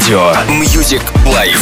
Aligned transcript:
Радио 0.00 0.32
Music 0.48 1.02
Life. 1.26 1.60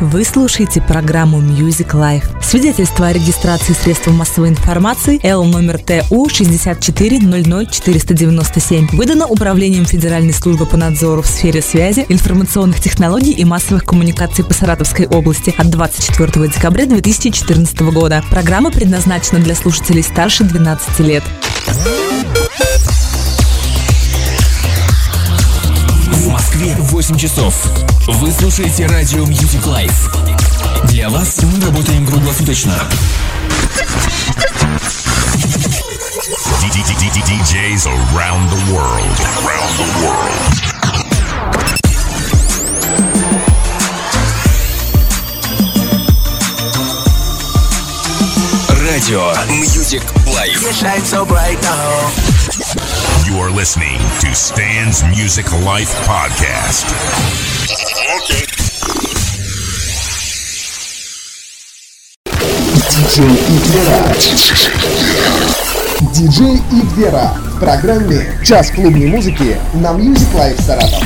Вы 0.00 0.24
слушаете 0.24 0.80
программу 0.80 1.40
Music 1.40 1.94
Life. 1.94 2.44
Свидетельство 2.44 3.08
о 3.08 3.12
регистрации 3.12 3.72
средств 3.72 4.06
массовой 4.06 4.50
информации 4.50 5.18
Л 5.24 5.44
номер 5.46 5.78
ТУ 5.78 6.28
6400497 6.28 8.94
выдано 8.94 9.26
Управлением 9.26 9.84
Федеральной 9.84 10.32
службы 10.32 10.64
по 10.64 10.76
надзору 10.76 11.22
в 11.22 11.26
сфере 11.26 11.60
связи, 11.60 12.06
информационных 12.08 12.78
технологий 12.80 13.32
и 13.32 13.44
массовых 13.44 13.84
коммуникаций 13.84 14.44
по 14.44 14.54
Саратовской 14.54 15.08
области 15.08 15.52
от 15.58 15.70
24 15.70 16.46
декабря 16.48 16.86
2014 16.86 17.80
года. 17.80 18.22
Программа 18.30 18.70
предназначена 18.70 19.40
для 19.40 19.56
слушателей 19.56 20.04
старше 20.04 20.44
12 20.44 21.00
лет. 21.00 21.24
В 26.66 26.68
Москве 26.68 26.82
8 26.82 27.16
часов. 27.16 27.54
Вы 28.08 28.32
слушаете 28.32 28.86
радио 28.86 29.22
Music 29.24 29.62
Life. 29.66 30.10
Для 30.88 31.08
вас 31.08 31.40
мы 31.42 31.60
работаем 31.64 32.04
круглосуточно. 32.04 32.74
DJs 37.26 37.86
around 37.86 38.50
the 38.50 38.56
world. 38.72 39.20
Around 39.44 39.76
the 39.78 39.86
world. 40.02 40.54
Радио 48.82 49.32
Music 49.48 50.02
Life. 50.26 50.60
You 53.26 53.38
are 53.38 53.50
listening 53.50 53.98
to 54.20 54.34
Stan's 54.36 55.02
Music 55.02 55.50
Life 55.64 55.92
Podcast. 56.06 56.86
Диджей 62.88 63.34
Игвера. 63.48 64.14
Диджей 66.14 66.62
Игвера. 66.70 67.34
В 67.56 67.58
программе 67.58 68.38
«Час 68.44 68.70
клубной 68.70 69.06
музыки» 69.08 69.58
на 69.74 69.88
Music 69.88 70.32
Life 70.32 70.62
Саратов. 70.62 71.02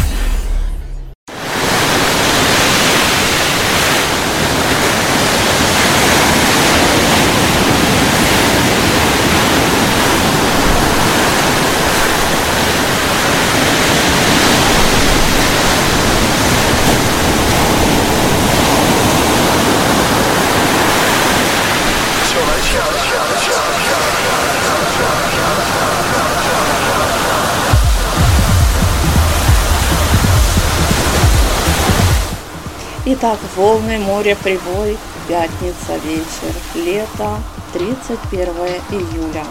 Итак, 33.12 33.41
волны, 33.56 33.98
море, 33.98 34.36
прибой, 34.36 34.97
пятница, 35.27 35.97
вечер, 36.05 36.55
лето, 36.77 37.41
31 37.72 38.47
июля. 38.92 39.44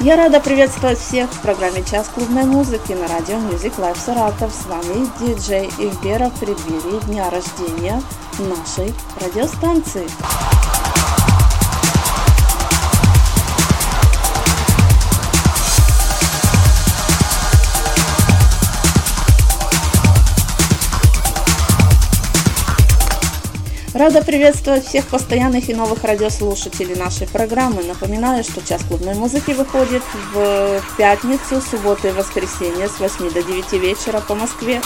Я 0.00 0.16
рада 0.16 0.40
приветствовать 0.40 0.98
всех 0.98 1.30
в 1.30 1.42
программе 1.42 1.84
«Час 1.84 2.08
клубной 2.08 2.44
музыки» 2.44 2.92
на 2.92 3.06
радио 3.08 3.36
Music 3.36 3.76
Life 3.76 3.98
Саратов. 4.02 4.50
С 4.54 4.64
вами 4.64 5.06
диджей 5.20 5.68
Ильбера 5.78 6.30
в 6.30 6.40
преддверии 6.40 7.04
дня 7.04 7.28
рождения 7.28 8.02
нашей 8.38 8.94
радиостанции. 9.20 10.08
Рада 24.02 24.20
приветствовать 24.20 24.84
всех 24.84 25.06
постоянных 25.06 25.68
и 25.68 25.74
новых 25.74 26.02
радиослушателей 26.02 26.96
нашей 26.96 27.28
программы. 27.28 27.84
Напоминаю, 27.84 28.42
что 28.42 28.60
час 28.60 28.82
клубной 28.82 29.14
музыки 29.14 29.52
выходит 29.52 30.02
в 30.34 30.80
пятницу, 30.98 31.60
субботу 31.60 32.08
и 32.08 32.10
воскресенье 32.10 32.88
с 32.88 32.98
8 32.98 33.30
до 33.30 33.44
9 33.44 33.72
вечера 33.74 34.18
по 34.18 34.34
Москве. 34.34 34.82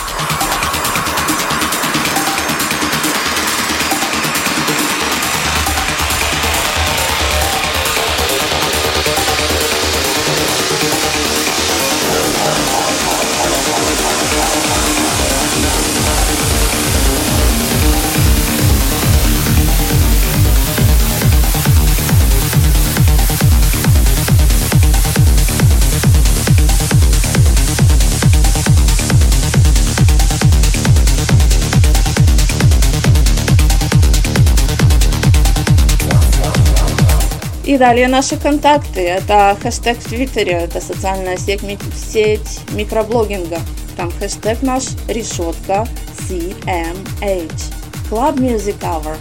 Далее 37.78 38.08
наши 38.08 38.38
контакты. 38.38 39.00
Это 39.02 39.54
хэштег 39.62 39.98
в 39.98 40.08
Твиттере, 40.08 40.52
это 40.52 40.80
социальная 40.80 41.36
сеть, 41.36 41.60
сеть 41.94 42.60
микроблогинга. 42.72 43.58
Там 43.98 44.10
хэштег 44.18 44.62
наш 44.62 44.84
решетка 45.08 45.86
CMH. 46.26 47.74
Club 48.10 48.36
Music 48.38 48.78
Hour. 48.80 49.16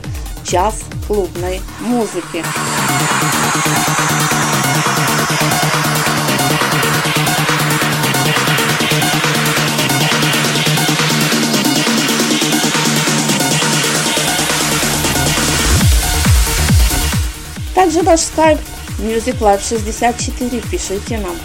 Час 0.46 0.84
клубной 1.06 1.60
музыки. 1.82 2.44
Также 17.96 18.10
наш 18.10 18.22
скайп 18.22 18.60
Music 19.00 19.40
Live 19.40 19.62
64. 19.62 20.62
Пишите 20.70 21.18
нам. 21.18 21.38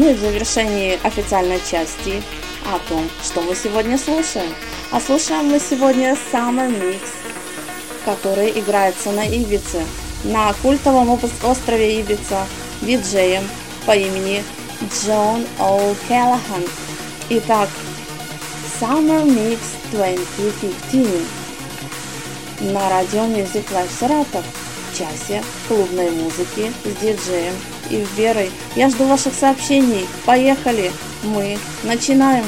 Ну 0.02 0.10
и 0.10 0.14
в 0.14 0.18
завершении 0.18 0.98
официальной 1.04 1.60
части 1.60 2.20
о 2.66 2.80
том, 2.88 3.08
что 3.22 3.40
мы 3.40 3.54
сегодня 3.54 3.96
слушаем. 3.96 4.52
А 4.90 5.00
слушаем 5.00 5.46
мы 5.46 5.60
сегодня 5.60 6.16
Summer 6.32 6.68
Mix, 6.68 6.98
который 8.04 8.50
играется 8.50 9.12
на 9.12 9.24
Ибице, 9.24 9.84
на 10.24 10.52
культовом 10.54 11.16
острове 11.44 12.00
Ибица 12.00 12.44
диджеем 12.80 13.44
по 13.86 13.92
имени 13.92 14.42
Джон 14.92 15.46
О'Келлахан. 15.60 16.68
Итак, 17.28 17.68
Summer 18.80 19.24
Mix 19.24 19.60
2015 19.92 21.12
на 22.72 22.90
радио 22.90 23.20
Music 23.26 23.66
Live 23.70 24.00
Саратов 24.00 24.44
в 24.90 24.98
часе 24.98 25.44
клубной 25.68 26.10
музыки 26.10 26.72
с 26.84 27.00
диджеем 27.00 27.54
и 27.90 28.04
Верой. 28.16 28.50
Я 28.76 28.88
жду 28.88 29.04
ваших 29.04 29.34
сообщений. 29.34 30.06
Поехали! 30.24 30.90
Мы 31.22 31.58
начинаем! 31.84 32.44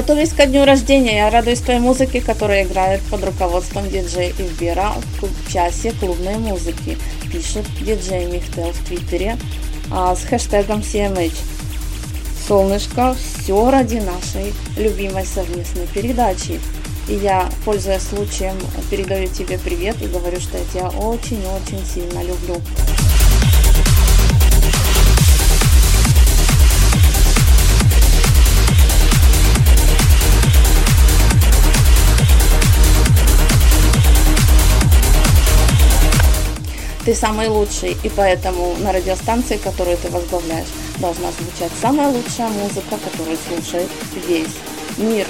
Готовясь 0.00 0.32
ко 0.32 0.46
дню 0.46 0.64
рождения, 0.64 1.16
я 1.16 1.28
радуюсь 1.28 1.60
той 1.60 1.78
музыке, 1.78 2.22
которая 2.22 2.64
играет 2.64 3.02
под 3.10 3.22
руководством 3.22 3.86
диджея 3.90 4.30
Ивбера 4.30 4.94
в 5.20 5.52
часе 5.52 5.92
клубной 5.92 6.38
музыки, 6.38 6.96
пишет 7.30 7.66
диджей 7.84 8.24
Михтел 8.24 8.72
в 8.72 8.86
Твиттере 8.86 9.36
а, 9.92 10.16
с 10.16 10.22
хэштегом 10.22 10.78
CMH. 10.80 11.34
Солнышко, 12.48 13.14
все 13.14 13.70
ради 13.70 13.96
нашей 13.96 14.54
любимой 14.78 15.26
совместной 15.26 15.86
передачи. 15.92 16.58
И 17.06 17.16
я, 17.16 17.50
пользуясь 17.66 18.00
случаем, 18.00 18.56
передаю 18.90 19.28
тебе 19.28 19.58
привет 19.58 20.00
и 20.00 20.06
говорю, 20.06 20.40
что 20.40 20.56
я 20.56 20.64
тебя 20.64 20.88
очень-очень 20.88 21.84
сильно 21.84 22.22
люблю. 22.22 22.56
Ты 37.04 37.14
самый 37.14 37.48
лучший, 37.48 37.96
и 38.02 38.08
поэтому 38.10 38.76
на 38.80 38.92
радиостанции, 38.92 39.56
которую 39.56 39.96
ты 39.96 40.10
возглавляешь, 40.10 40.68
должна 40.98 41.30
звучать 41.32 41.72
самая 41.80 42.08
лучшая 42.08 42.48
музыка, 42.48 42.98
которую 43.02 43.38
слушает 43.48 43.88
весь 44.28 44.54
мир. 44.98 45.26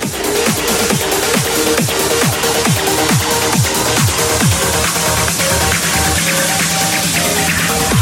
Thank. 7.71 8.00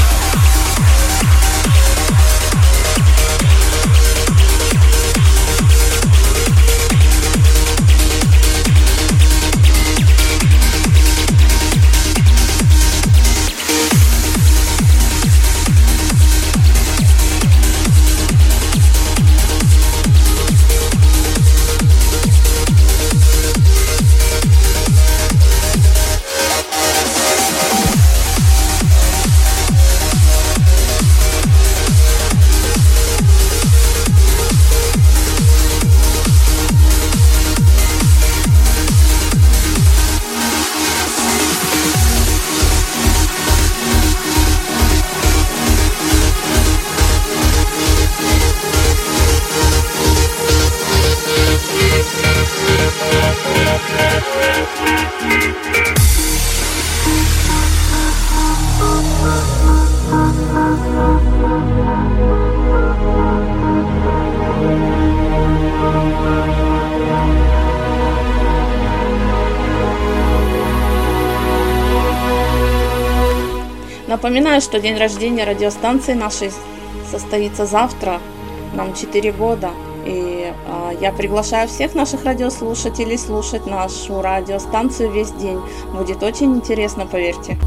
Напоминаю, 74.39 74.63
что 74.63 74.79
день 74.79 74.97
рождения 74.97 75.43
радиостанции 75.43 76.13
нашей 76.13 76.53
состоится 77.11 77.67
завтра, 77.67 78.21
нам 78.73 78.95
4 78.95 79.33
года. 79.33 79.71
И 80.07 80.53
э, 80.55 80.97
я 81.01 81.11
приглашаю 81.11 81.67
всех 81.67 81.97
наших 81.97 82.25
радиослушателей 82.25 83.19
слушать 83.19 83.67
нашу 83.67 84.23
радиостанцию 84.23 85.11
весь 85.11 85.33
день. 85.33 85.59
Будет 85.93 86.23
очень 86.23 86.55
интересно, 86.55 87.05
поверьте. 87.05 87.59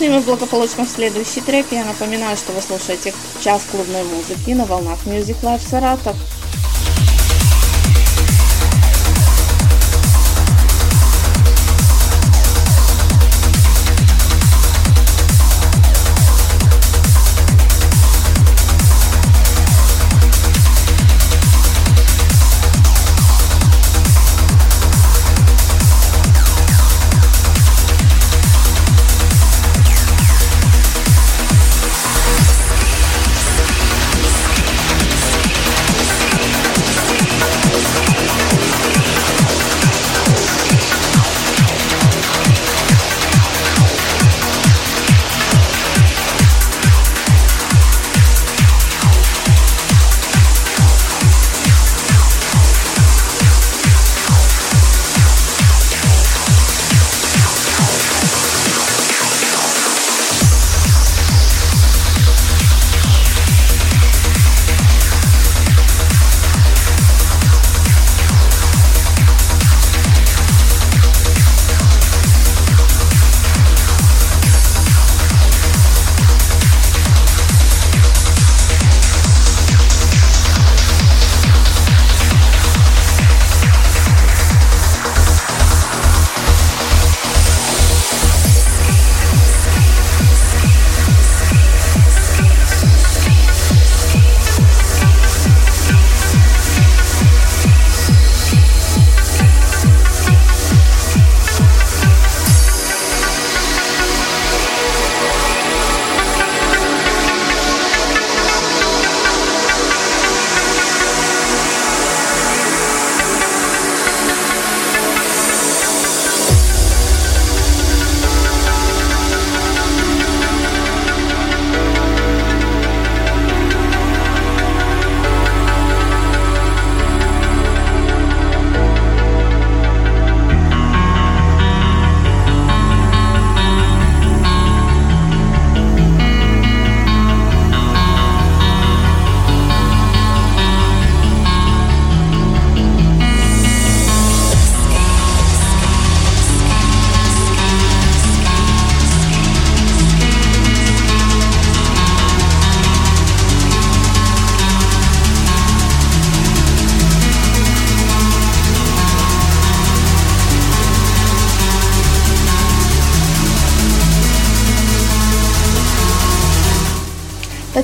Перешли 0.00 0.16
мы 0.16 0.24
благополучно 0.24 0.86
в 0.86 0.88
следующий 0.88 1.42
трек. 1.42 1.66
Я 1.70 1.84
напоминаю, 1.84 2.34
что 2.34 2.52
вы 2.52 2.62
слушаете 2.62 3.12
час 3.44 3.66
клубной 3.70 4.02
музыки 4.04 4.52
на 4.52 4.64
волнах 4.64 4.98
Music 5.04 5.36
Live 5.42 5.60
Саратов. 5.60 6.16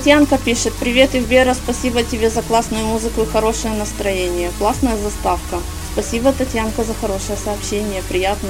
Татьянка 0.07 0.37
пишет, 0.37 0.71
привет, 0.79 1.15
Ивбера, 1.15 1.53
спасибо 1.53 2.01
тебе 2.01 2.29
за 2.29 2.41
классную 2.41 2.85
музыку 2.85 3.23
и 3.23 3.25
хорошее 3.25 3.73
настроение. 3.73 4.53
Классная 4.57 4.95
заставка. 4.95 5.59
Спасибо, 5.91 6.31
Татьянка, 6.31 6.85
за 6.85 6.93
хорошее 6.93 7.37
сообщение, 7.37 8.01
приятно. 8.07 8.47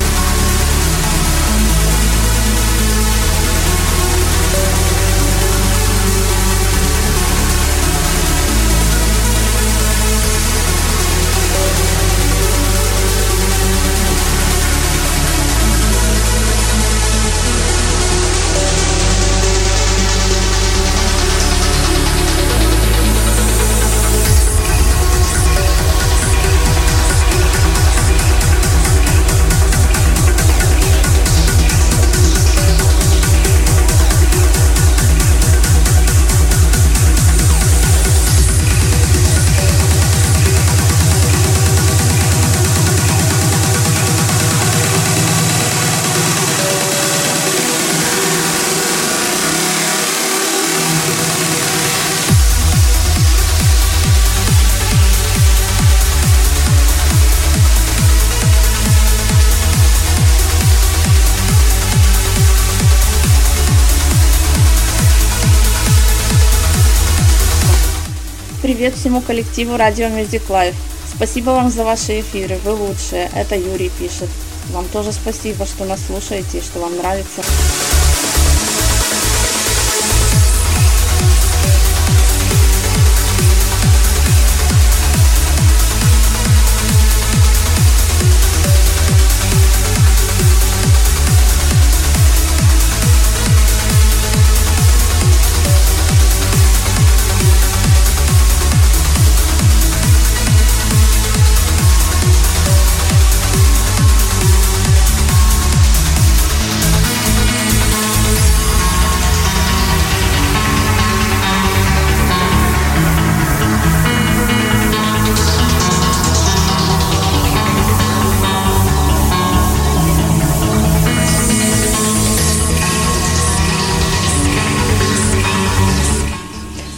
Всему 69.18 69.22
коллективу 69.22 69.78
Радио 69.78 70.08
Music 70.08 70.48
Life. 70.50 70.76
Спасибо 71.16 71.52
вам 71.52 71.72
за 71.72 71.84
ваши 71.84 72.20
эфиры, 72.20 72.58
вы 72.64 72.74
лучшие. 72.74 73.30
Это 73.36 73.56
Юрий 73.56 73.90
пишет. 73.90 74.30
Вам 74.72 74.86
тоже 74.90 75.12
спасибо, 75.12 75.66
что 75.66 75.86
нас 75.86 76.06
слушаете 76.06 76.60
и 76.60 76.62
что 76.62 76.80
вам 76.80 76.96
нравится. 76.98 77.42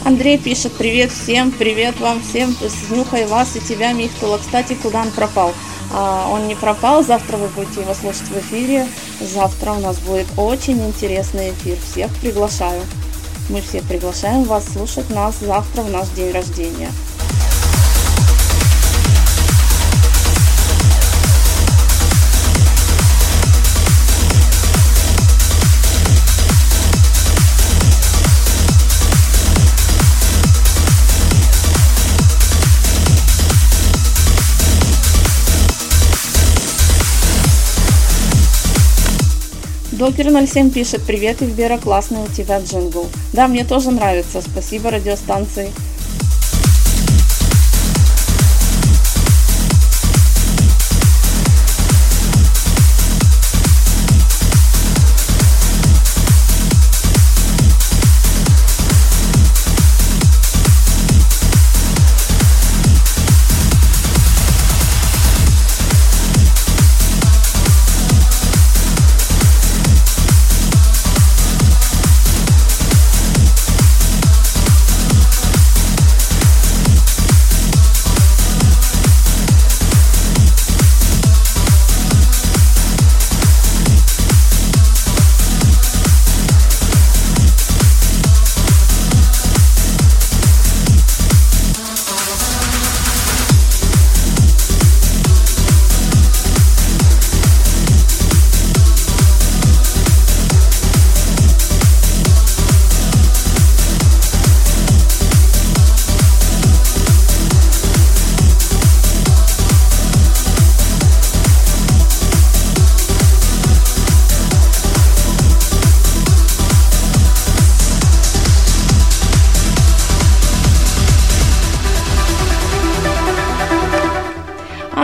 Андрей 0.09 0.39
пишет, 0.39 0.71
привет 0.75 1.11
всем, 1.11 1.51
привет 1.51 1.99
вам 1.99 2.19
всем, 2.23 2.49
с 2.53 2.89
Нюхой 2.89 3.27
вас 3.27 3.55
и 3.55 3.59
тебя, 3.59 3.93
Михтула. 3.93 4.39
Кстати, 4.39 4.73
куда 4.73 5.03
он 5.03 5.11
пропал? 5.11 5.53
А, 5.93 6.27
он 6.31 6.47
не 6.47 6.55
пропал, 6.55 7.03
завтра 7.03 7.37
вы 7.37 7.47
будете 7.49 7.81
его 7.81 7.93
слушать 7.93 8.27
в 8.27 8.39
эфире. 8.39 8.87
Завтра 9.21 9.73
у 9.73 9.79
нас 9.79 9.99
будет 9.99 10.25
очень 10.35 10.83
интересный 10.83 11.51
эфир, 11.51 11.77
всех 11.79 12.11
приглашаю. 12.21 12.81
Мы 13.49 13.61
всех 13.61 13.83
приглашаем 13.83 14.45
вас 14.45 14.65
слушать 14.73 15.11
нас 15.11 15.35
завтра 15.41 15.83
в 15.83 15.91
наш 15.91 16.07
день 16.09 16.31
рождения. 16.31 16.89
Докер 39.99 40.31
07 40.31 40.71
пишет, 40.71 41.01
привет, 41.05 41.41
Ивбера, 41.41 41.77
классный 41.77 42.21
у 42.23 42.27
тебя 42.27 42.61
джингл. 42.61 43.09
Да, 43.33 43.49
мне 43.49 43.65
тоже 43.65 43.91
нравится, 43.91 44.39
спасибо 44.39 44.91
радиостанции. 44.91 45.71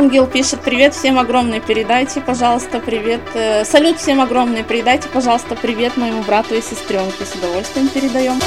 Ангел 0.05 0.27
пишет, 0.27 0.59
привет 0.61 0.93
всем 0.93 1.17
огромный, 1.17 1.59
передайте, 1.59 2.21
пожалуйста, 2.21 2.79
привет. 2.79 3.21
Э, 3.33 3.65
салют 3.65 3.97
всем 3.97 4.21
огромный, 4.21 4.61
передайте, 4.61 5.09
пожалуйста, 5.09 5.55
привет 5.55 5.97
моему 5.97 6.21
брату 6.21 6.53
и 6.53 6.61
сестренке. 6.61 7.25
С 7.25 7.33
удовольствием 7.33 7.87
передаем. 7.87 8.39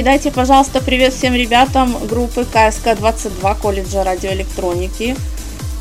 Передайте, 0.00 0.30
пожалуйста, 0.30 0.80
привет 0.80 1.12
всем 1.12 1.34
ребятам 1.34 1.94
группы 2.06 2.46
КСК-22 2.50 3.60
колледжа 3.60 4.02
радиоэлектроники 4.02 5.14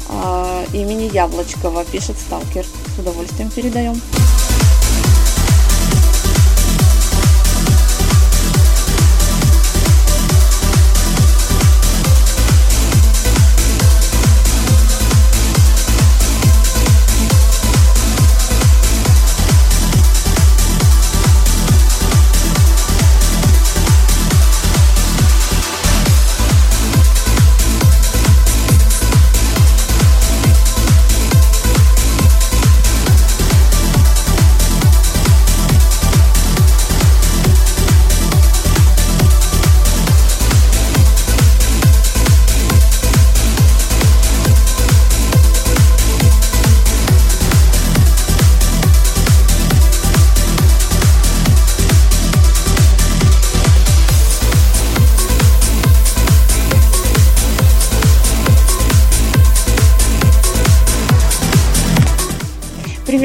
э, 0.10 0.66
имени 0.74 1.10
Яблочкова, 1.14 1.86
пишет 1.86 2.18
Сталкер. 2.20 2.66
С 2.66 3.00
удовольствием 3.00 3.50
передаем. 3.50 3.96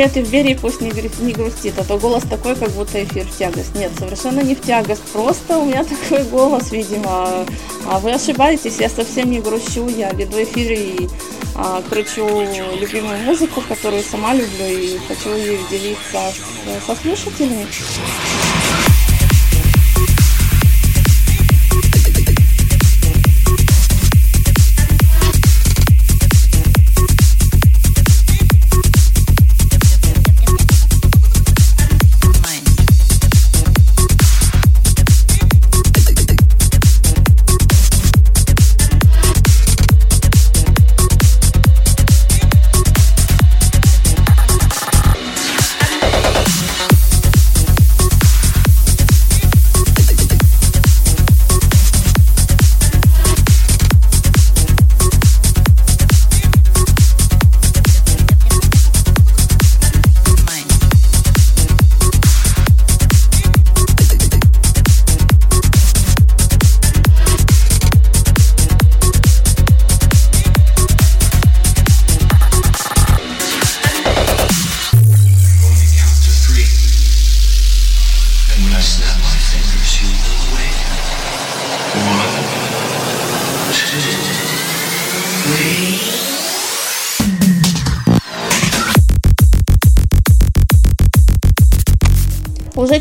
Привет 0.08 0.30
Берии 0.30 0.54
пусть 0.54 0.80
не, 0.80 0.90
не 0.90 1.32
грустит, 1.32 1.78
а 1.78 1.84
то 1.84 1.98
голос 1.98 2.24
такой, 2.24 2.56
как 2.56 2.70
будто 2.70 3.02
эфир 3.02 3.24
в 3.26 3.38
тягость. 3.38 3.74
Нет, 3.74 3.92
совершенно 3.98 4.40
не 4.40 4.54
в 4.54 4.60
тягость, 4.60 5.02
просто 5.12 5.58
у 5.58 5.64
меня 5.64 5.84
такой 6.10 6.24
голос, 6.24 6.70
видимо. 6.72 7.46
А 7.86 7.98
вы 8.00 8.12
ошибаетесь, 8.12 8.78
я 8.78 8.88
совсем 8.88 9.30
не 9.30 9.40
грущу, 9.40 9.88
я 9.88 10.10
веду 10.10 10.42
эфир 10.42 10.72
и 10.72 11.08
а, 11.54 11.82
кручу 11.88 12.42
любимую 12.78 13.18
музыку, 13.20 13.62
которую 13.66 14.02
сама 14.02 14.34
люблю 14.34 14.66
и 14.66 14.98
хочу 15.08 15.34
ей 15.34 15.58
делиться 15.70 16.32
с, 16.32 16.86
со 16.86 16.94
слушателями. 16.96 17.66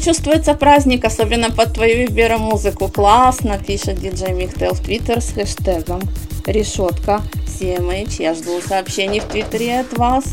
Чувствуется 0.03 0.53
праздник, 0.53 1.05
особенно 1.05 1.49
под 1.49 1.73
твою 1.73 2.07
музыку. 2.37 2.89
Классно, 2.89 3.57
пишет 3.57 3.99
диджей 3.99 4.33
Михтел 4.33 4.73
в 4.73 4.81
Твиттер 4.81 5.21
с 5.21 5.31
хэштегом 5.33 6.01
решетка 6.45 7.21
CMH. 7.47 8.15
Я 8.19 8.33
жду 8.33 8.59
сообщений 8.61 9.21
в 9.21 9.25
Твиттере 9.25 9.79
от 9.79 9.97
вас. 9.97 10.25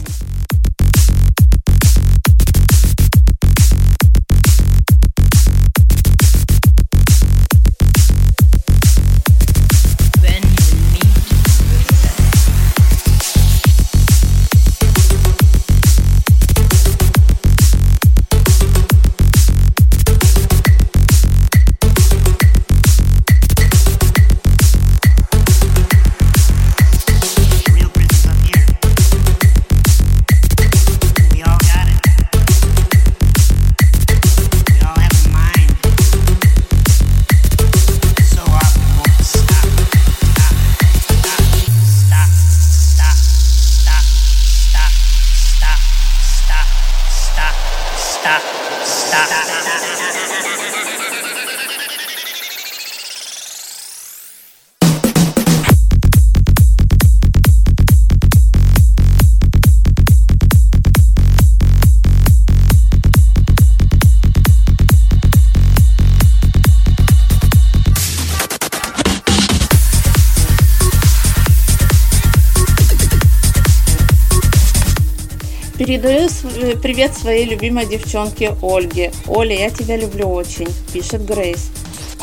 Передаю 75.90 76.28
э, 76.44 76.76
привет 76.76 77.16
своей 77.16 77.46
любимой 77.46 77.84
девчонке 77.84 78.54
Ольге. 78.62 79.10
Оля, 79.26 79.58
я 79.58 79.70
тебя 79.70 79.96
люблю 79.96 80.28
очень, 80.30 80.68
пишет 80.92 81.24
Грейс. 81.24 81.72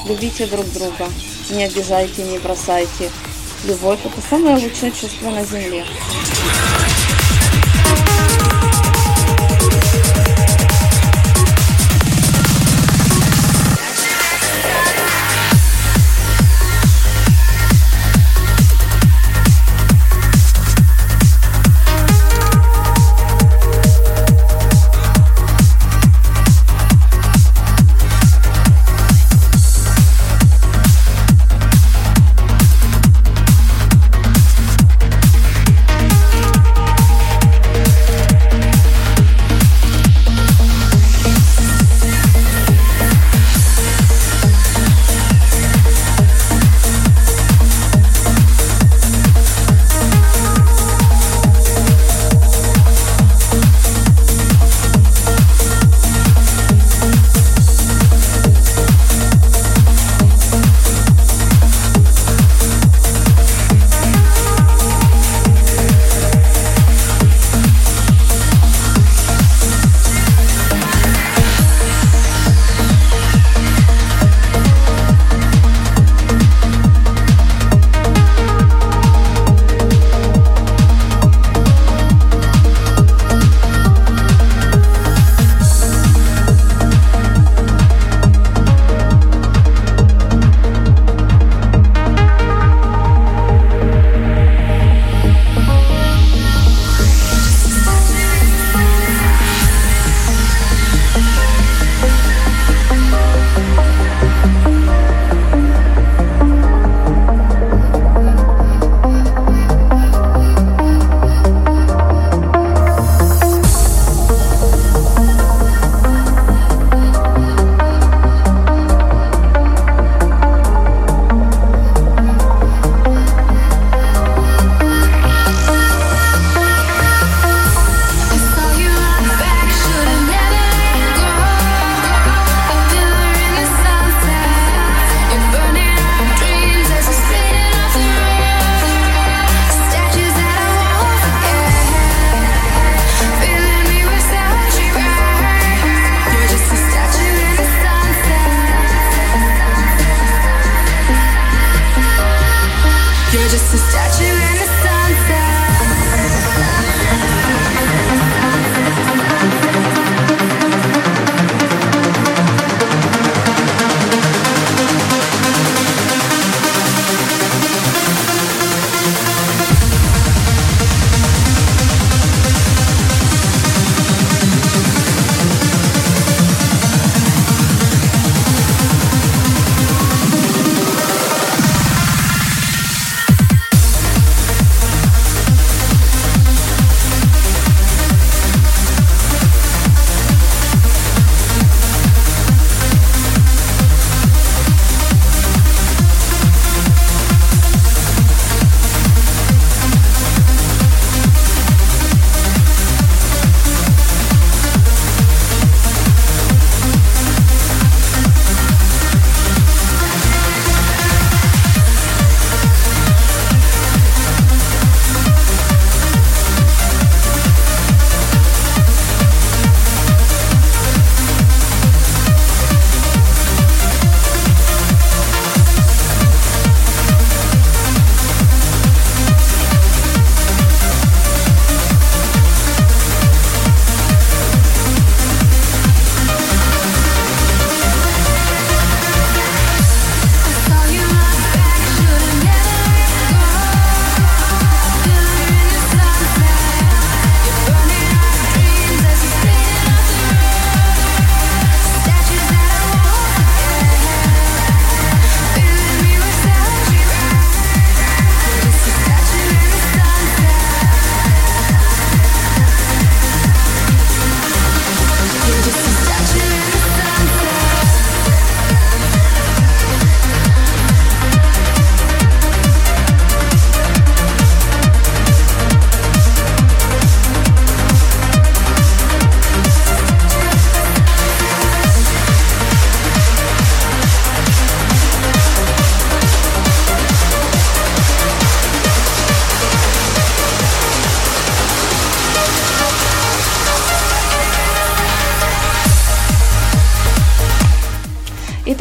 Любите 0.08 0.46
друг 0.46 0.66
друга, 0.72 1.10
не 1.50 1.66
обижайте, 1.66 2.24
не 2.24 2.40
бросайте. 2.40 3.10
Любовь– 3.66 4.00
это 4.06 4.22
самое 4.30 4.56
лучшее 4.56 4.94
чувство 4.94 5.32
на 5.32 5.44
земле. 5.44 5.84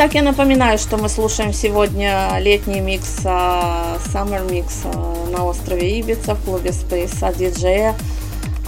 Итак, 0.07 0.15
я 0.15 0.23
напоминаю, 0.23 0.79
что 0.79 0.99
мы 0.99 1.09
слушаем 1.09 1.53
сегодня 1.53 2.39
летний 2.39 2.79
микс, 2.79 3.23
а, 3.25 3.99
Summer 4.07 4.49
Mix 4.49 4.67
а, 4.85 5.29
на 5.33 5.45
острове 5.45 5.99
Ибица 5.99 6.37
в 6.37 6.45
клубе 6.45 6.71
Space 6.71 7.27
от 7.27 7.37
диджея 7.37 7.93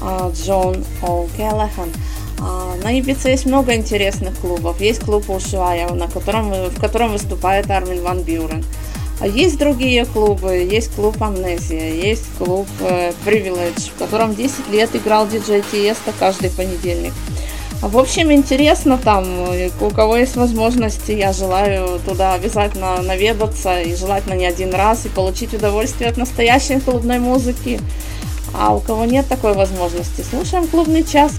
а, 0.02 0.32
Джон 0.34 0.84
О'Келлахан. 1.00 1.92
На 2.82 2.98
Ибице 2.98 3.28
есть 3.28 3.46
много 3.46 3.76
интересных 3.76 4.36
клубов. 4.38 4.80
Есть 4.80 5.04
клуб 5.04 5.30
Ушуая, 5.30 5.88
на 5.90 6.08
котором, 6.08 6.50
в 6.50 6.80
котором 6.80 7.12
выступает 7.12 7.70
Армин 7.70 8.02
Ван 8.02 8.22
Бюрен. 8.22 8.64
Есть 9.22 9.58
другие 9.58 10.06
клубы, 10.06 10.66
есть 10.68 10.92
клуб 10.96 11.22
Амнезия, 11.22 11.92
есть 11.92 12.26
клуб 12.36 12.66
э, 12.80 13.12
Privilege, 13.24 13.92
в 13.94 13.98
котором 13.98 14.34
10 14.34 14.68
лет 14.70 14.94
играл 14.96 15.28
диджей 15.28 15.62
Тиеста 15.70 16.12
каждый 16.18 16.50
понедельник. 16.50 17.12
В 17.80 17.96
общем, 17.96 18.32
интересно 18.32 18.98
там, 18.98 19.24
у 19.80 19.90
кого 19.90 20.16
есть 20.16 20.34
возможности, 20.34 21.12
я 21.12 21.32
желаю 21.32 22.00
туда 22.00 22.34
обязательно 22.34 23.00
наведаться 23.02 23.80
и 23.80 23.94
желательно 23.94 24.34
не 24.34 24.46
один 24.46 24.74
раз 24.74 25.06
и 25.06 25.08
получить 25.08 25.54
удовольствие 25.54 26.10
от 26.10 26.16
настоящей 26.16 26.80
клубной 26.80 27.20
музыки. 27.20 27.80
А 28.52 28.74
у 28.74 28.80
кого 28.80 29.04
нет 29.04 29.28
такой 29.28 29.54
возможности, 29.54 30.22
слушаем 30.28 30.66
клубный 30.66 31.04
час. 31.04 31.32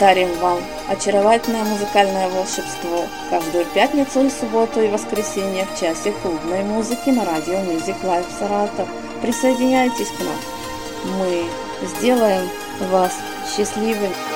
Дарим 0.00 0.32
вам 0.38 0.58
очаровательное 0.88 1.62
музыкальное 1.62 2.30
волшебство 2.30 3.04
каждую 3.28 3.66
пятницу 3.66 4.24
и 4.24 4.30
субботу 4.30 4.80
и 4.80 4.88
воскресенье 4.88 5.66
в 5.66 5.78
часе 5.78 6.12
клубной 6.22 6.62
музыки 6.62 7.10
на 7.10 7.26
радио 7.26 7.56
Music 7.56 7.96
Live 8.02 8.24
Саратов. 8.38 8.88
Присоединяйтесь 9.20 10.08
к 10.08 10.20
нам. 10.20 11.18
Мы 11.18 11.44
сделаем 11.98 12.48
вас 12.90 13.12
счастливыми. 13.54 14.29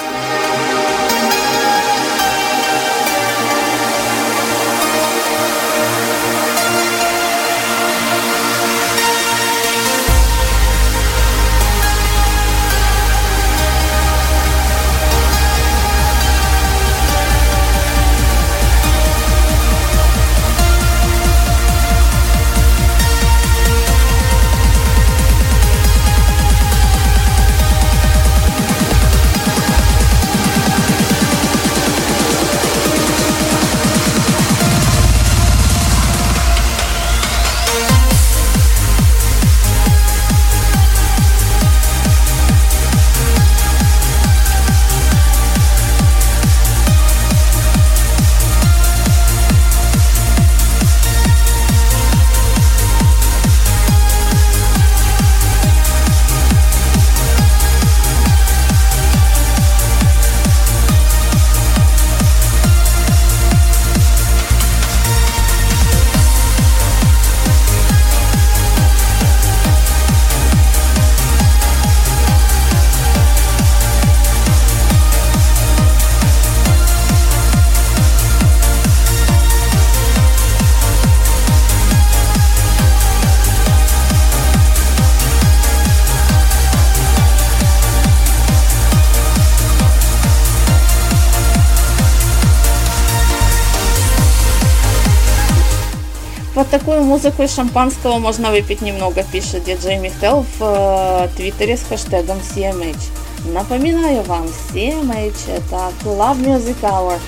Такую 96.94 97.08
музыку 97.08 97.42
из 97.42 97.52
шампанского 97.52 98.18
можно 98.18 98.52
выпить 98.52 98.80
немного, 98.80 99.24
пишет 99.24 99.64
диджей 99.64 99.98
Михтел 99.98 100.46
в 100.58 100.60
э, 100.60 101.28
твиттере 101.36 101.76
с 101.76 101.82
хэштегом 101.82 102.38
CMH. 102.38 103.52
Напоминаю 103.52 104.22
вам, 104.22 104.46
CMH 104.46 105.56
это 105.56 105.90
Club 106.04 106.38
Music 106.38 106.76
Hour, 106.82 107.18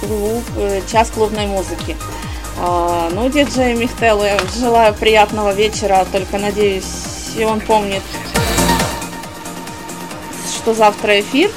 клуб, 0.00 0.42
э, 0.56 0.80
час 0.90 1.10
клубной 1.10 1.46
музыки. 1.46 1.96
А, 2.58 3.10
ну, 3.12 3.28
диджей 3.28 3.74
Михтел, 3.74 4.24
я 4.24 4.40
желаю 4.58 4.92
приятного 4.92 5.52
вечера, 5.52 6.04
только 6.10 6.38
надеюсь, 6.38 7.36
и 7.38 7.44
он 7.44 7.60
помнит, 7.60 8.02
что 10.56 10.74
завтра 10.74 11.20
эфир. 11.20 11.48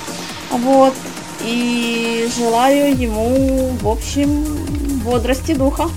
Вот. 0.51 0.93
И 1.41 2.29
желаю 2.37 2.95
ему, 2.95 3.69
в 3.81 3.87
общем, 3.87 4.43
бодрости 5.03 5.55
духа. 5.55 5.89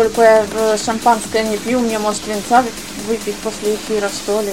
Поскольку 0.00 0.22
я 0.22 0.46
э, 0.50 0.76
шампанское 0.82 1.42
не 1.42 1.58
пью, 1.58 1.78
мне 1.78 1.98
может 1.98 2.26
винца 2.26 2.64
выпить 3.06 3.36
после 3.36 3.74
эфира, 3.74 4.08
что 4.08 4.40
ли. 4.40 4.52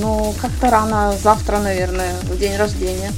Ну, 0.00 0.34
как-то 0.42 0.68
рано, 0.70 1.14
завтра, 1.22 1.58
наверное, 1.58 2.12
в 2.24 2.38
день 2.38 2.54
рождения. 2.56 3.10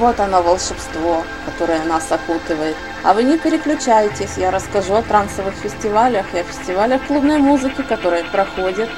Вот 0.00 0.18
оно 0.18 0.42
волшебство, 0.42 1.24
которое 1.44 1.84
нас 1.84 2.10
окутывает. 2.10 2.74
А 3.04 3.12
вы 3.12 3.22
не 3.22 3.38
переключайтесь, 3.38 4.38
я 4.38 4.50
расскажу 4.50 4.94
о 4.94 5.02
трансовых 5.02 5.54
фестивалях 5.54 6.26
и 6.34 6.38
о 6.38 6.42
фестивалях 6.42 7.06
клубной 7.06 7.38
музыки, 7.38 7.82
которые 7.82 8.24
проходят 8.24 8.88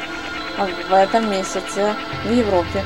в 0.88 0.94
этом 0.94 1.28
месяце 1.28 1.94
в 2.24 2.30
Европе. 2.30 2.84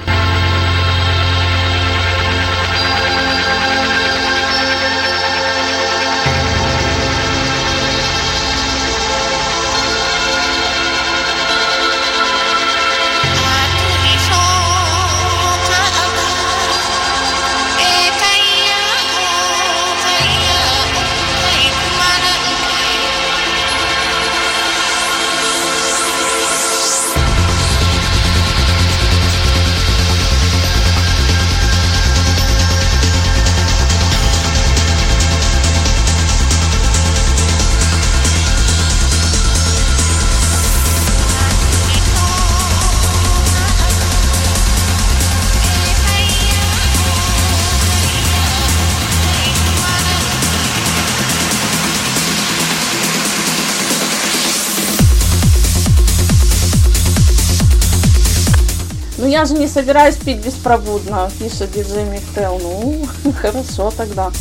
Ну 59.46 59.52
я 59.52 59.56
же 59.56 59.62
не 59.62 59.68
собираюсь 59.68 60.16
пить 60.16 60.44
беспробудно, 60.44 61.30
пишет 61.38 61.70
диджей 61.70 62.04
Михтел. 62.04 62.58
Ну, 62.60 63.06
хорошо 63.40 63.92
тогда. 63.96 64.32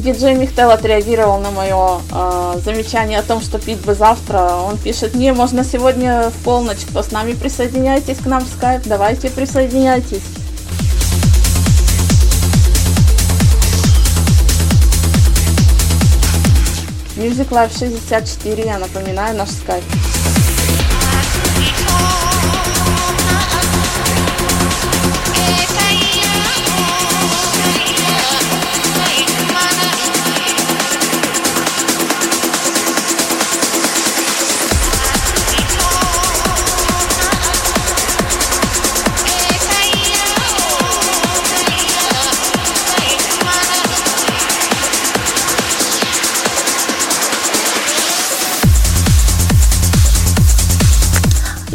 Диджей 0.00 0.34
Михтел 0.34 0.70
отреагировал 0.70 1.38
на 1.40 1.50
мое 1.50 2.00
э, 2.12 2.60
замечание 2.64 3.18
о 3.18 3.22
том, 3.22 3.40
что 3.40 3.58
пить 3.58 3.80
бы 3.80 3.94
завтра. 3.94 4.56
Он 4.66 4.78
пишет, 4.78 5.14
не, 5.14 5.32
можно 5.32 5.64
сегодня 5.64 6.30
в 6.30 6.44
полночь, 6.44 6.84
кто 6.88 7.02
с 7.02 7.10
нами 7.12 7.34
присоединяйтесь 7.34 8.18
к 8.18 8.26
нам 8.26 8.44
в 8.44 8.48
скайп, 8.48 8.82
давайте 8.86 9.30
присоединяйтесь. 9.30 10.22
Music 17.16 17.50
Live 17.50 17.78
64, 17.78 18.64
я 18.64 18.78
напоминаю, 18.78 19.36
наш 19.36 19.50
скайп. 19.50 19.84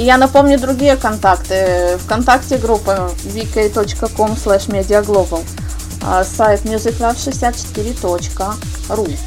Я 0.06 0.18
напомню 0.18 0.60
другие 0.60 0.98
контакты. 0.98 1.98
Вконтакте 1.98 2.60
группа 2.60 3.10
vk.com 3.24 4.34
slash 4.34 4.68
mediaglobal. 4.68 5.44
Сайт 6.24 6.64
musiclab64.ru 6.64 9.18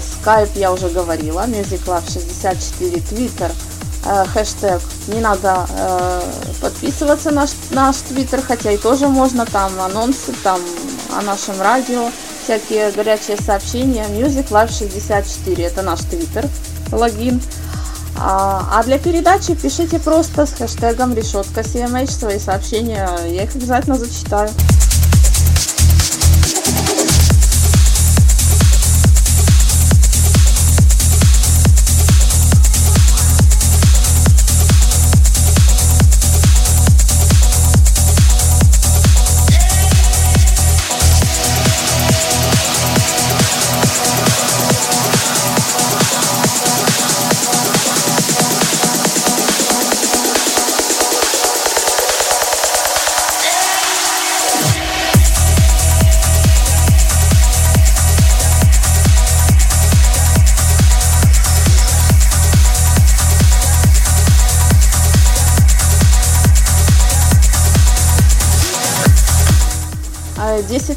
Skype 0.00 0.50
я 0.54 0.72
уже 0.72 0.88
говорила, 0.88 1.46
musiclab64, 1.46 3.02
Twitter, 3.10 3.52
хэштег. 4.32 4.80
Не 5.08 5.20
надо 5.20 5.68
подписываться 6.62 7.30
на 7.30 7.46
наш 7.72 7.96
Twitter, 7.96 8.42
хотя 8.42 8.72
и 8.72 8.78
тоже 8.78 9.06
можно, 9.06 9.44
там 9.44 9.78
анонсы, 9.82 10.32
там 10.42 10.58
о 11.14 11.20
нашем 11.20 11.60
радио, 11.60 12.10
всякие 12.42 12.90
горячие 12.92 13.36
сообщения. 13.36 14.06
Music 14.06 14.48
Live 14.48 14.72
64, 14.72 15.62
это 15.62 15.82
наш 15.82 16.00
Twitter, 16.00 16.48
логин. 16.90 17.42
А 18.16 18.82
для 18.84 18.98
передачи 18.98 19.54
пишите 19.54 19.98
просто 19.98 20.46
с 20.46 20.52
хэштегом 20.52 21.14
решетка 21.14 21.60
CMH 21.62 22.10
свои 22.10 22.38
сообщения, 22.38 23.08
я 23.26 23.44
их 23.44 23.54
обязательно 23.54 23.96
зачитаю. 23.96 24.50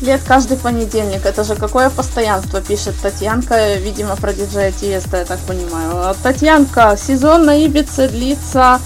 Лет 0.02 0.22
каждый 0.28 0.58
понедельник. 0.58 1.26
Это 1.26 1.44
же 1.44 1.56
какое 1.56 1.90
постоянство, 1.90 2.62
пишет 2.62 2.96
Татьянка, 3.02 3.76
видимо, 3.76 4.16
про 4.16 4.34
диджея 4.34 4.72
Тиеста, 4.72 5.18
я 5.18 5.26
так 5.26 5.40
понимаю. 5.40 6.16
Татьянка, 6.24 6.98
сезон 6.98 7.46
на 7.46 7.56
Ибице 7.56 8.08
длится 8.08 8.80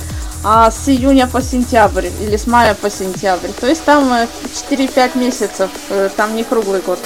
а, 0.44 0.72
с 0.72 0.88
июня 0.88 1.28
по 1.28 1.42
сентябрь 1.42 2.08
или 2.22 2.38
с 2.38 2.48
мая 2.48 2.74
по 2.74 2.90
сентябрь. 2.90 3.50
То 3.60 3.68
есть 3.68 3.84
там 3.84 4.12
4-5 4.70 4.90
э, 4.96 5.20
месяцев, 5.20 5.70
э, 5.90 6.10
там 6.16 6.36
не 6.36 6.44
круглый 6.44 6.82
год. 6.82 7.00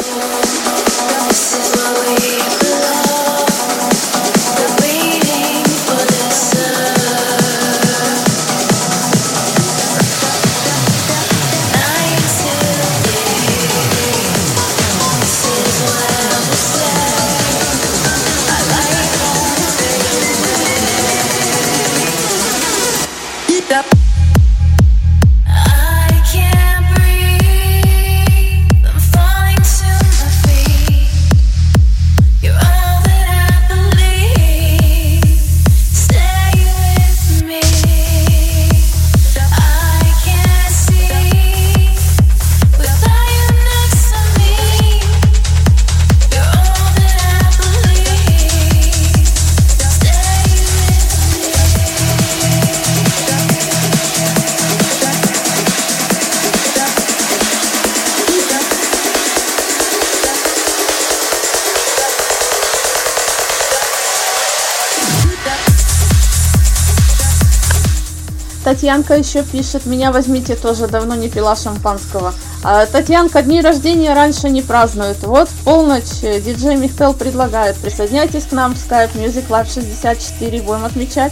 Татьянка 68.84 69.16
еще 69.16 69.44
пишет, 69.44 69.86
меня 69.86 70.12
возьмите 70.12 70.56
тоже, 70.56 70.88
давно 70.88 71.16
не 71.16 71.30
пила 71.30 71.56
шампанского. 71.56 72.34
А, 72.66 72.86
Татьянка, 72.86 73.42
дни 73.42 73.62
рождения 73.62 74.14
раньше 74.14 74.50
не 74.50 74.62
празднуют. 74.62 75.24
Вот 75.24 75.48
в 75.48 75.64
полночь 75.64 76.22
э, 76.22 76.42
диджей 76.42 76.76
Михтел 76.76 77.14
предлагает, 77.14 77.78
присоединяйтесь 77.78 78.44
к 78.44 78.52
нам 78.52 78.76
в 78.76 78.78
Skype 78.78 79.14
Music 79.14 79.48
Live 79.48 79.74
64, 79.74 80.62
будем 80.64 80.84
отмечать. 80.84 81.32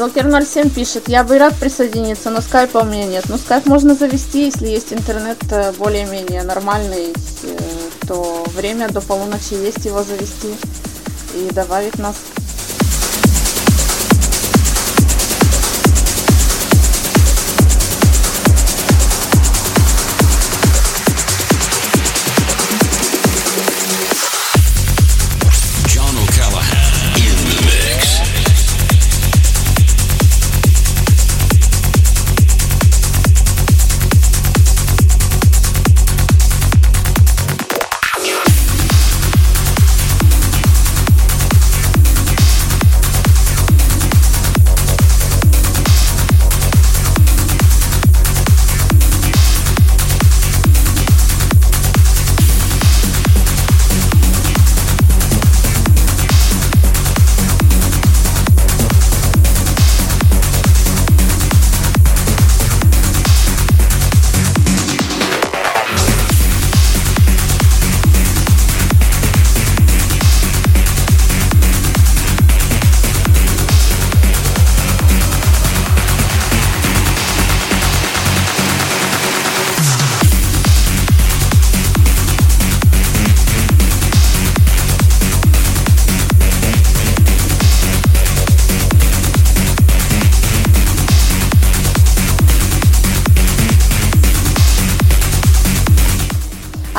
Доктор 0.00 0.42
07 0.42 0.70
пишет, 0.70 1.08
я 1.08 1.24
бы 1.24 1.36
рад 1.36 1.54
присоединиться, 1.56 2.30
но 2.30 2.40
скайпа 2.40 2.78
у 2.78 2.84
меня 2.86 3.04
нет. 3.04 3.24
Но 3.28 3.36
скайп 3.36 3.66
можно 3.66 3.94
завести, 3.94 4.46
если 4.46 4.66
есть 4.66 4.94
интернет 4.94 5.36
э, 5.50 5.72
более-менее 5.72 6.42
нормальный, 6.42 7.12
э, 7.42 7.58
то 8.08 8.42
время 8.56 8.88
до 8.88 9.02
полуночи 9.02 9.52
есть 9.52 9.84
его 9.84 10.02
завести 10.02 10.54
и 11.34 11.52
добавить 11.52 11.98
нас. 11.98 12.16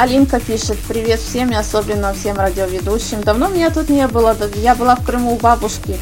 Алинка 0.01 0.39
пишет, 0.39 0.79
привет 0.87 1.19
всем 1.19 1.51
и 1.51 1.53
особенно 1.53 2.11
всем 2.15 2.35
радиоведущим. 2.35 3.21
Давно 3.21 3.49
меня 3.49 3.69
тут 3.69 3.87
не 3.89 4.07
было, 4.07 4.35
я 4.55 4.73
была 4.73 4.95
в 4.95 5.05
Крыму 5.05 5.33
у 5.33 5.37
бабушки. 5.37 5.95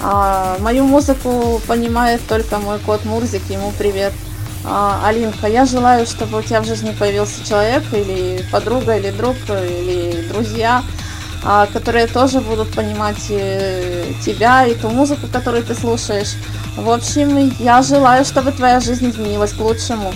А, 0.00 0.56
мою 0.60 0.84
музыку 0.84 1.60
понимает 1.66 2.20
только 2.28 2.58
мой 2.58 2.78
кот 2.78 3.04
Мурзик, 3.04 3.42
ему 3.50 3.72
привет. 3.76 4.12
А, 4.64 5.02
Алинка, 5.04 5.48
я 5.48 5.66
желаю, 5.66 6.06
чтобы 6.06 6.38
у 6.38 6.42
тебя 6.42 6.60
в 6.60 6.66
жизни 6.66 6.94
появился 6.96 7.44
человек, 7.44 7.82
или 7.92 8.46
подруга, 8.52 8.96
или 8.96 9.10
друг, 9.10 9.34
или 9.48 10.24
друзья, 10.28 10.84
а, 11.42 11.66
которые 11.66 12.06
тоже 12.06 12.40
будут 12.40 12.72
понимать 12.72 13.26
э, 13.28 14.12
тебя 14.24 14.66
и 14.66 14.76
ту 14.76 14.88
музыку, 14.88 15.26
которую 15.26 15.64
ты 15.64 15.74
слушаешь. 15.74 16.34
В 16.76 16.88
общем, 16.88 17.52
я 17.58 17.82
желаю, 17.82 18.24
чтобы 18.24 18.52
твоя 18.52 18.78
жизнь 18.78 19.10
изменилась 19.10 19.52
к 19.52 19.58
лучшему. 19.58 20.12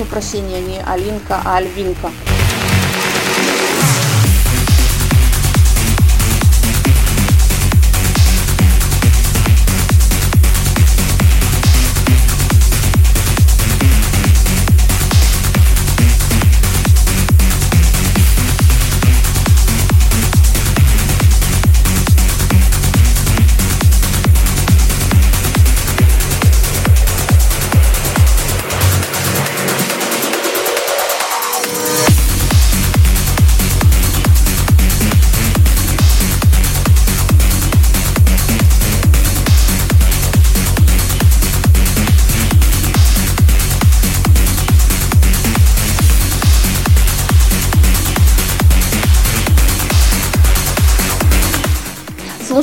Прошу 0.00 0.10
прощения, 0.10 0.60
не 0.60 0.80
Алинка, 0.80 1.40
а 1.44 1.56
Альвинка. 1.56 2.10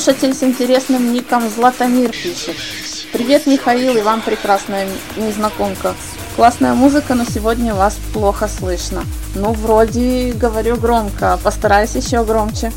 Слушатель 0.07 0.33
с 0.33 0.41
интересным 0.41 1.11
ником 1.11 1.49
Златомир 1.49 2.11
пишет. 2.11 2.55
Привет, 3.11 3.45
Михаил, 3.45 3.97
и 3.97 4.01
вам 4.01 4.21
прекрасная 4.21 4.87
незнакомка. 5.17 5.95
Классная 6.37 6.73
музыка, 6.75 7.13
но 7.13 7.25
сегодня 7.25 7.73
вас 7.73 7.97
плохо 8.13 8.47
слышно. 8.47 9.03
Ну, 9.35 9.51
вроде 9.51 10.31
говорю 10.31 10.77
громко, 10.77 11.37
постараюсь 11.43 11.95
еще 11.95 12.23
громче. 12.23 12.71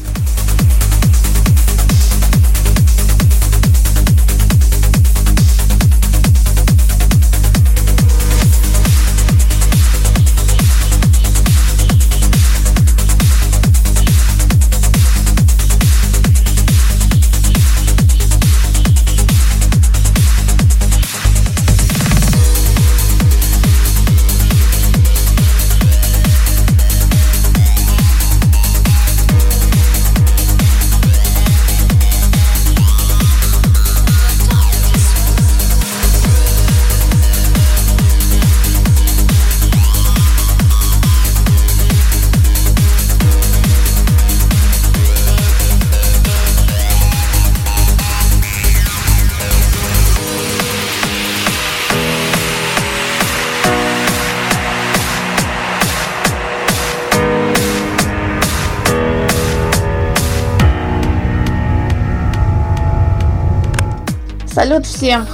Салют 64.61 64.85
всем! 64.85 65.27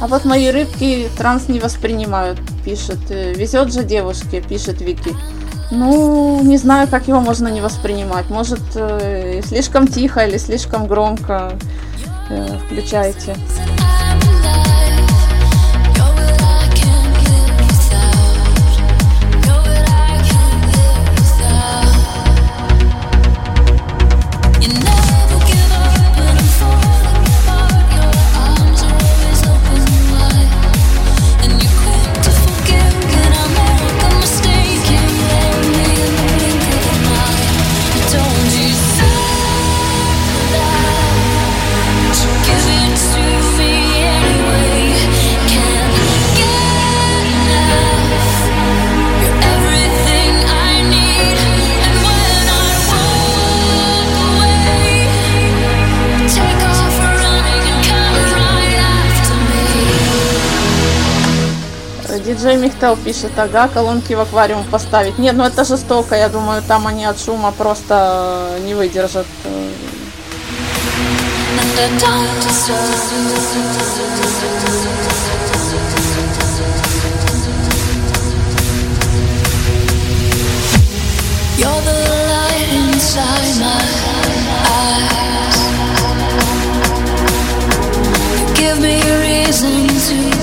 А 0.00 0.08
вот 0.08 0.24
мои 0.24 0.50
рыбки 0.50 1.08
транс 1.16 1.46
не 1.46 1.60
воспринимают, 1.60 2.40
пишет. 2.64 2.98
«Э, 3.08 3.34
Везет 3.34 3.72
же 3.72 3.84
девушке, 3.84 4.40
пишет 4.40 4.80
Вики. 4.80 5.14
Ну, 5.70 6.42
не 6.42 6.56
знаю, 6.56 6.88
как 6.88 7.06
его 7.06 7.20
можно 7.20 7.46
не 7.46 7.60
воспринимать. 7.60 8.30
Может, 8.30 8.62
э, 8.74 9.42
слишком 9.46 9.86
тихо 9.86 10.26
или 10.26 10.38
слишком 10.38 10.88
громко 10.88 11.52
э, 12.30 12.58
Диджей 62.48 62.62
Михтел 62.62 62.96
пишет, 62.96 63.32
ага, 63.36 63.68
колонки 63.68 64.14
в 64.14 64.20
аквариум 64.20 64.64
поставить. 64.64 65.18
Нет, 65.18 65.36
ну 65.36 65.44
это 65.44 65.64
жестоко, 65.64 66.14
я 66.14 66.30
думаю, 66.30 66.62
там 66.62 66.86
они 66.86 67.04
от 67.04 67.20
шума 67.20 67.52
просто 67.52 68.56
э, 68.56 68.60
не 68.64 68.72
выдержат. 68.72 69.26
Э, 69.44 69.70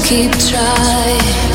keep 0.08 0.32
trying. 0.34 1.55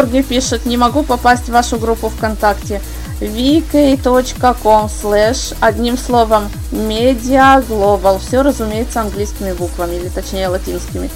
Георгий 0.00 0.22
пишет, 0.22 0.64
не 0.64 0.78
могу 0.78 1.02
попасть 1.02 1.44
в 1.44 1.52
вашу 1.52 1.78
группу 1.78 2.08
ВКонтакте. 2.08 2.80
vk.com 3.20 4.86
slash 4.86 5.54
одним 5.60 5.98
словом 5.98 6.48
media 6.72 7.62
global. 7.68 8.18
Все, 8.18 8.40
разумеется, 8.40 9.02
английскими 9.02 9.52
буквами, 9.52 9.96
или 9.96 10.08
точнее 10.08 10.48
латинскими. 10.48 11.10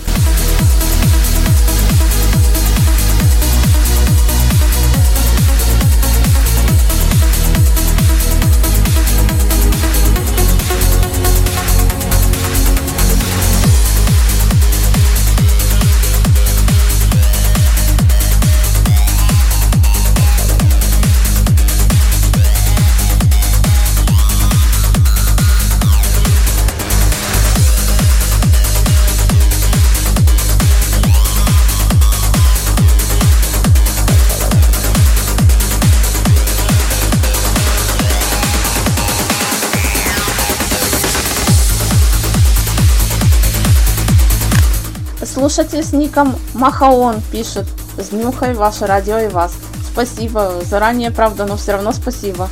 Слушатель 45.44 45.84
с 45.84 45.92
ником 45.92 46.36
Махаон 46.54 47.20
пишет, 47.30 47.66
с 47.98 48.12
ваше 48.54 48.86
радио 48.86 49.18
и 49.18 49.28
вас. 49.28 49.52
Спасибо, 49.92 50.54
заранее, 50.62 51.10
правда, 51.10 51.44
но 51.44 51.58
все 51.58 51.72
равно 51.72 51.92
спасибо. 51.92 52.48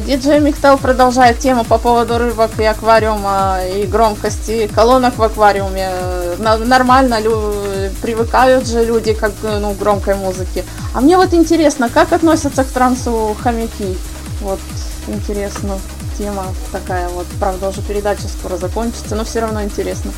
Диджей 0.00 0.40
Михтел 0.40 0.78
продолжает 0.78 1.38
тему 1.38 1.64
по 1.64 1.78
поводу 1.78 2.18
рыбок 2.18 2.50
и 2.58 2.64
аквариума 2.64 3.58
и 3.64 3.84
громкости 3.86 4.68
колонок 4.74 5.16
в 5.18 5.22
аквариуме. 5.22 5.90
Нормально 6.38 7.20
лю- 7.20 7.90
привыкают 8.02 8.66
же 8.66 8.84
люди 8.84 9.12
к 9.12 9.30
ну, 9.42 9.72
громкой 9.74 10.14
музыке. 10.14 10.64
А 10.94 11.00
мне 11.00 11.16
вот 11.16 11.34
интересно, 11.34 11.88
как 11.88 12.12
относятся 12.12 12.64
к 12.64 12.68
трансу 12.68 13.36
хомяки? 13.42 13.96
Вот 14.40 14.60
интересно, 15.06 15.78
тема 16.18 16.46
такая 16.72 17.08
вот. 17.08 17.26
Правда, 17.38 17.68
уже 17.68 17.82
передача 17.82 18.28
скоро 18.28 18.56
закончится, 18.56 19.14
но 19.14 19.24
все 19.24 19.40
равно 19.40 19.62
интересно. 19.62 20.12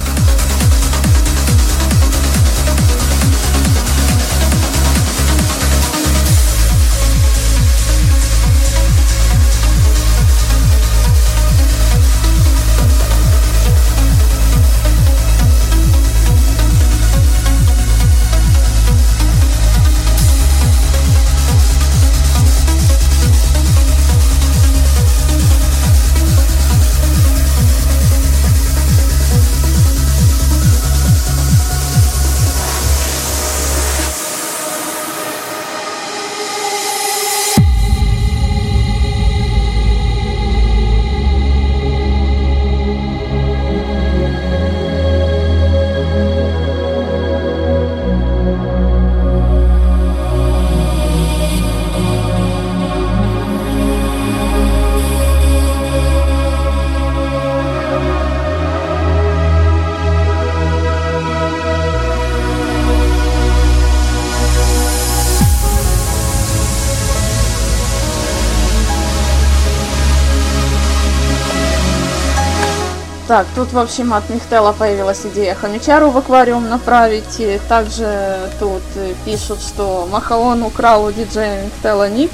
Так, 73.32 73.46
тут, 73.54 73.72
в 73.72 73.78
общем, 73.78 74.12
от 74.12 74.28
Михтела 74.28 74.74
появилась 74.74 75.24
идея 75.24 75.54
хомячару 75.54 76.10
в 76.10 76.18
аквариум 76.18 76.68
направить. 76.68 77.40
И 77.40 77.58
также 77.66 78.50
тут 78.60 78.82
э, 78.94 79.14
пишут, 79.24 79.62
что 79.62 80.06
Махаон 80.12 80.62
украл 80.62 81.06
у 81.06 81.12
диджея 81.12 81.64
Михтела 81.64 82.10
ник. 82.10 82.30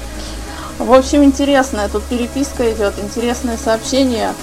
В 0.77 0.91
общем, 0.91 1.23
интересная 1.23 1.87
тут 1.87 2.03
переписка 2.03 2.69
идет, 2.73 2.95
интересные 3.01 3.55
сообщения. 3.55 4.33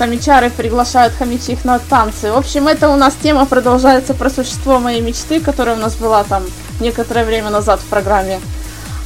Хомячары 0.00 0.48
приглашают 0.48 1.12
хомячих 1.12 1.66
на 1.66 1.78
танцы. 1.78 2.32
В 2.32 2.36
общем, 2.38 2.68
это 2.68 2.88
у 2.88 2.96
нас 2.96 3.14
тема 3.22 3.44
продолжается 3.44 4.14
про 4.14 4.30
существо 4.30 4.78
моей 4.78 5.02
мечты, 5.02 5.40
которая 5.40 5.76
у 5.76 5.78
нас 5.78 5.94
была 5.96 6.24
там 6.24 6.42
некоторое 6.80 7.26
время 7.26 7.50
назад 7.50 7.80
в 7.80 7.84
программе. 7.84 8.40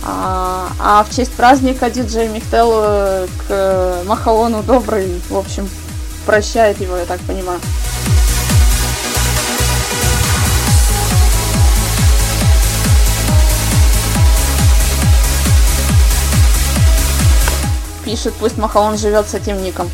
А, 0.05 0.69
а 0.79 1.03
в 1.03 1.13
честь 1.13 1.33
праздника 1.33 1.91
диджей 1.91 2.29
Михтел 2.29 2.71
э, 2.75 3.27
к 3.49 4.03
Махаону 4.07 4.63
добрый, 4.63 5.21
в 5.29 5.37
общем, 5.37 5.69
прощает 6.27 6.81
его, 6.81 6.97
я 6.97 7.07
так 7.07 7.19
понимаю. 7.23 7.59
Пишет, 18.05 18.33
пусть 18.39 18.59
Махаон 18.59 18.97
живет 18.97 19.29
с 19.29 19.35
этим 19.35 19.61
ником. 19.61 19.91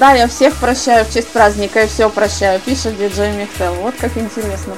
Да, 0.00 0.12
я 0.14 0.28
всех 0.28 0.54
прощаю 0.54 1.04
в 1.04 1.12
честь 1.12 1.28
праздника 1.28 1.82
и 1.82 1.86
все 1.86 2.08
прощаю, 2.08 2.58
пишет 2.58 2.96
диджей 2.96 3.32
Михтел. 3.32 3.74
Вот 3.82 3.94
как 4.00 4.16
интересно. 4.16 4.72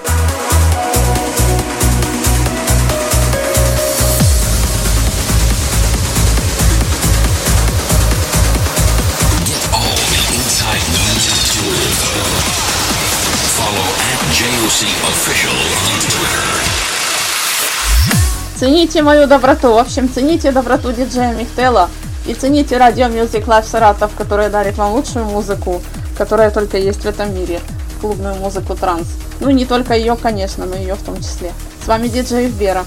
Цените 18.56 19.02
мою 19.02 19.28
доброту. 19.28 19.72
В 19.72 19.78
общем, 19.78 20.12
цените 20.12 20.50
доброту 20.50 20.92
диджея 20.92 21.32
Михтела. 21.32 21.88
И 22.24 22.34
цените 22.34 22.76
радио 22.76 23.06
Music 23.06 23.46
Live 23.46 23.66
Саратов, 23.66 24.12
которая 24.16 24.48
дарит 24.48 24.78
вам 24.78 24.92
лучшую 24.92 25.24
музыку, 25.24 25.82
которая 26.16 26.52
только 26.52 26.78
есть 26.78 27.02
в 27.02 27.06
этом 27.06 27.34
мире. 27.34 27.60
Клубную 28.00 28.36
музыку 28.36 28.76
транс. 28.76 29.08
Ну, 29.40 29.50
не 29.50 29.66
только 29.66 29.94
ее, 29.94 30.16
конечно, 30.16 30.64
но 30.64 30.76
ее 30.76 30.94
в 30.94 31.02
том 31.02 31.16
числе. 31.16 31.52
С 31.84 31.88
вами 31.88 32.06
диджей 32.06 32.48
Бера. 32.48 32.84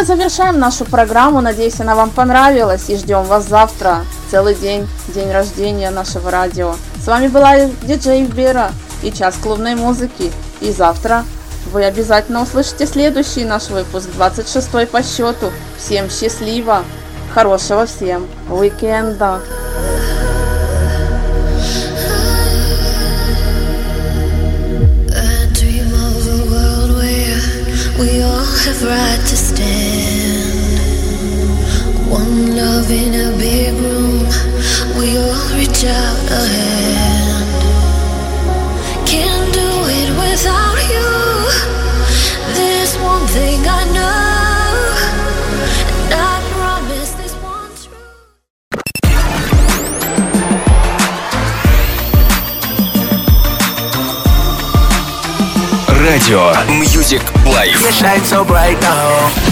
Мы 0.00 0.06
завершаем 0.06 0.58
нашу 0.58 0.86
программу. 0.86 1.42
Надеюсь, 1.42 1.78
она 1.78 1.94
вам 1.94 2.08
понравилась. 2.08 2.88
И 2.88 2.96
ждем 2.96 3.22
вас 3.24 3.46
завтра. 3.46 3.98
Целый 4.30 4.54
день, 4.54 4.88
день 5.14 5.30
рождения 5.30 5.90
нашего 5.90 6.30
радио. 6.30 6.74
С 7.04 7.06
вами 7.06 7.28
была 7.28 7.66
диджей 7.82 8.24
Бера 8.24 8.70
и 9.02 9.12
час 9.12 9.36
клубной 9.42 9.74
музыки. 9.74 10.32
И 10.62 10.72
завтра 10.72 11.24
вы 11.70 11.84
обязательно 11.84 12.40
услышите 12.42 12.86
следующий 12.86 13.44
наш 13.44 13.68
выпуск, 13.68 14.08
26 14.14 14.88
по 14.88 15.02
счету. 15.02 15.52
Всем 15.76 16.08
счастливо, 16.08 16.82
хорошего 17.34 17.84
всем 17.84 18.26
уикенда. 18.48 19.40
We 27.98 28.22
all 28.22 28.46
have 28.64 28.82
right 28.82 29.26
to. 29.28 29.49
One 32.09 32.55
love 32.55 32.89
in 32.89 33.13
a 33.13 33.31
big 33.37 33.73
room, 33.75 34.25
we 34.97 35.17
all 35.17 35.49
reach 35.53 35.85
out 35.85 36.31
a 36.31 36.41
hand. 36.55 37.45
Can't 39.05 39.53
do 39.53 39.69
it 39.99 40.09
without 40.17 40.79
you. 40.93 41.09
There's 42.55 42.95
one 42.97 43.25
thing 43.27 43.61
I 43.67 43.83
know, 43.97 44.95
and 46.01 46.13
I 46.13 46.41
promise 46.53 47.11
this 47.13 47.33
one 47.35 47.71
true. 47.81 48.15
Радио 56.03 56.53
Music 56.79 57.21
Life. 57.45 57.91
shine 57.91 58.23
so 58.23 58.43
bright 58.43 58.79
now. 58.81 59.48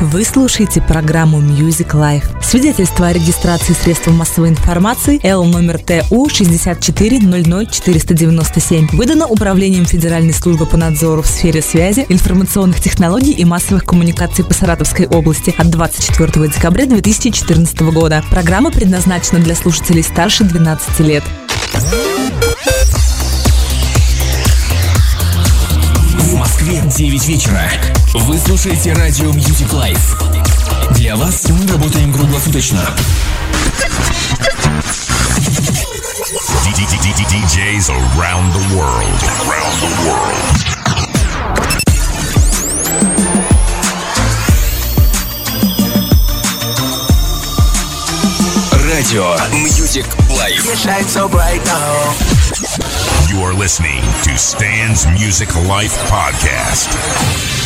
Вы 0.00 0.24
слушаете 0.24 0.80
программу 0.82 1.40
Music 1.40 1.94
Life. 1.94 2.42
Свидетельство 2.42 3.06
о 3.06 3.14
регистрации 3.14 3.72
средств 3.72 4.08
массовой 4.08 4.50
информации 4.50 5.18
Л 5.22 5.46
номер 5.46 5.78
ТУ 5.78 6.26
6400497 6.26 8.94
выдано 8.94 9.26
Управлением 9.26 9.86
Федеральной 9.86 10.34
службы 10.34 10.66
по 10.66 10.76
надзору 10.76 11.22
в 11.22 11.26
сфере 11.26 11.62
связи, 11.62 12.04
информационных 12.10 12.78
технологий 12.80 13.32
и 13.32 13.46
массовых 13.46 13.86
коммуникаций 13.86 14.44
по 14.44 14.52
Саратовской 14.52 15.06
области 15.06 15.54
от 15.56 15.70
24 15.70 16.48
декабря 16.48 16.84
2014 16.84 17.80
года. 17.80 18.22
Программа 18.30 18.70
предназначена 18.70 19.40
для 19.40 19.54
слушателей 19.54 20.02
старше 20.02 20.44
12 20.44 21.00
лет. 21.00 21.24
9 26.86 27.26
вечера. 27.26 27.70
Вы 28.14 28.38
слушаете 28.38 28.92
радио 28.92 29.30
Music 29.30 29.70
Life. 29.72 30.94
Для 30.94 31.16
вас 31.16 31.48
мы 31.48 31.66
работаем 31.66 32.12
круглосуточно. 32.12 32.80
DJs 37.46 37.90
around 37.90 38.52
the 38.52 38.62
world. 38.76 39.22
Around 39.42 39.76
the 39.82 39.90
world. 40.06 40.76
Радио 48.88 49.36
Music 49.52 50.06
Life. 50.30 50.64
shine 50.76 51.08
so 51.08 51.28
bright 51.28 51.64
now. 51.66 52.55
You 53.36 53.42
are 53.42 53.52
listening 53.52 54.00
to 54.00 54.38
Stan's 54.38 55.06
Music 55.08 55.54
Life 55.68 55.94
Podcast. 56.08 57.56